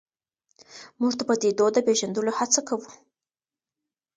موږ 0.99 1.13
د 1.17 1.21
پدیدو 1.29 1.65
د 1.73 1.77
پېژندلو 1.87 2.31
هڅه 2.39 2.59
کوو. 2.67 2.89